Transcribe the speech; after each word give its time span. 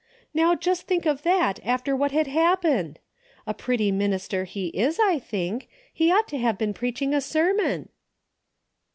How 0.35 0.55
just 0.55 0.87
think 0.87 1.05
of 1.05 1.21
that 1.21 1.59
after 1.63 1.95
what 1.95 2.11
had 2.11 2.25
happened. 2.25 2.97
A 3.45 3.53
pretty 3.53 3.91
minister 3.91 4.45
he 4.45 4.69
is, 4.69 4.99
I 4.99 5.19
think. 5.19 5.69
He 5.93 6.11
ought 6.11 6.27
to 6.29 6.39
have 6.39 6.57
been 6.57 6.73
preaching 6.73 7.13
a 7.13 7.21
sermon." 7.21 7.87